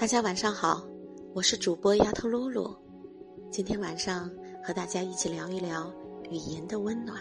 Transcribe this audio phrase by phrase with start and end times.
[0.00, 0.82] 大家晚上好，
[1.34, 2.74] 我是主播丫头露露。
[3.50, 4.30] 今天晚上
[4.64, 5.92] 和大家一起聊一聊
[6.30, 7.20] 语言的温暖。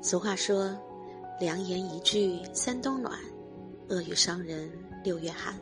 [0.00, 0.74] 俗话说
[1.38, 3.18] ：“良言一句三冬暖，
[3.90, 4.72] 恶语伤人
[5.04, 5.54] 六月寒。”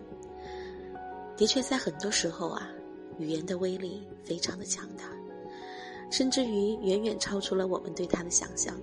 [1.37, 2.71] 的确，在很多时候啊，
[3.19, 5.11] 语言的威力非常的强大，
[6.09, 8.79] 甚至于远远超出了我们对它的想象。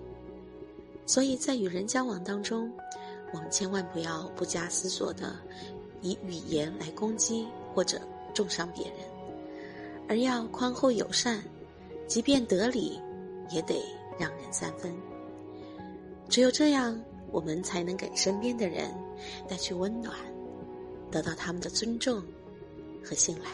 [1.05, 2.69] 所以在与人交往当中，
[3.31, 5.33] 我们千万不要不加思索的。
[6.01, 8.01] 以语言来攻击或者
[8.33, 8.95] 重伤别人，
[10.07, 11.43] 而要宽厚友善，
[12.07, 12.99] 即便得理，
[13.49, 13.83] 也得
[14.19, 14.93] 让人三分。
[16.27, 16.99] 只有这样，
[17.31, 18.89] 我们才能给身边的人
[19.47, 20.15] 带去温暖，
[21.11, 22.23] 得到他们的尊重
[23.03, 23.49] 和信赖。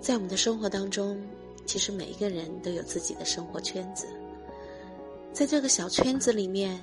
[0.00, 1.20] 在我们的生活当中，
[1.66, 4.06] 其实每一个人都有自己的生活圈子，
[5.32, 6.80] 在这个小圈子里面，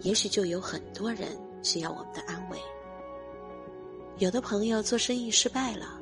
[0.00, 1.28] 也许就有很多人
[1.62, 2.58] 需要我们的安慰。
[4.18, 6.00] 有的朋友做生意失败了，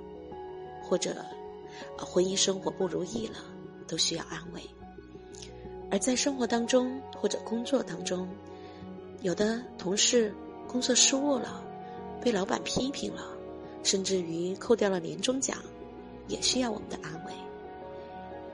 [0.80, 1.16] 或者
[1.98, 3.38] 婚姻生活不如意了，
[3.88, 4.60] 都需要安慰；
[5.90, 8.28] 而在生活当中或者工作当中，
[9.22, 10.32] 有的同事
[10.68, 11.60] 工作失误了，
[12.22, 13.36] 被老板批评了，
[13.82, 15.58] 甚至于扣掉了年终奖，
[16.28, 17.32] 也需要我们的安慰。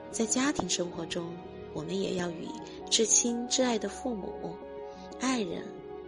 [0.09, 1.31] 在家庭生活中，
[1.71, 2.47] 我们也要与
[2.89, 4.55] 至亲至爱的父母、
[5.19, 5.61] 爱人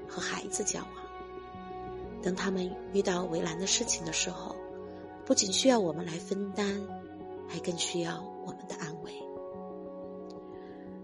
[0.07, 1.02] 和孩子交往。
[2.23, 4.55] 当他们遇到为难的事情的时候，
[5.25, 6.81] 不仅需要我们来分担，
[7.47, 9.11] 还更需要我们的安慰。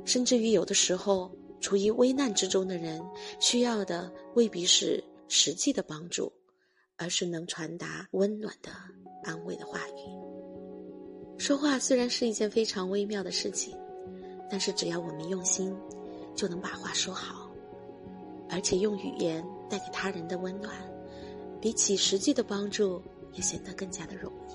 [0.05, 3.01] 甚至于有的时候，处于危难之中的人，
[3.39, 6.31] 需要的未必是实际的帮助，
[6.95, 8.71] 而是能传达温暖的
[9.23, 11.37] 安慰的话语。
[11.37, 13.77] 说话虽然是一件非常微妙的事情，
[14.49, 15.75] 但是只要我们用心，
[16.33, 17.49] 就能把话说好，
[18.49, 20.73] 而且用语言带给他人的温暖。
[21.61, 23.01] 比起实际的帮助，
[23.33, 24.53] 也显得更加的容易。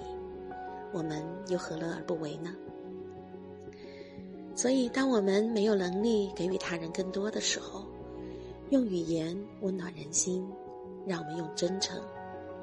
[0.92, 2.54] 我们又何乐而不为呢？
[4.56, 7.84] 所以，当我们没有能力给予他人更多的时候，
[8.70, 10.48] 用语言温暖人心，
[11.06, 12.00] 让我们用真诚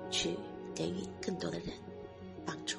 [0.09, 0.35] 去
[0.73, 1.67] 给予更多的人
[2.45, 2.77] 帮助。